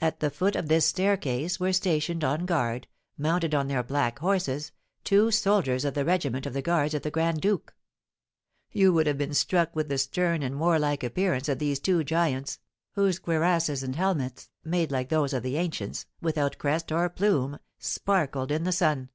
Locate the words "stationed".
1.72-2.22